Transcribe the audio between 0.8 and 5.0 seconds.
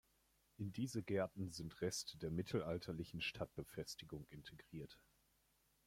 Gärten sind Reste der mittelalterlichen Stadtbefestigung integriert.